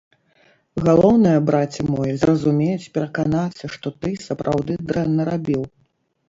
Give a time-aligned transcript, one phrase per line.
[0.87, 5.63] Галоўнае, браце мой, зразумець, пераканацца, што ты сапраўды дрэнна рабіў.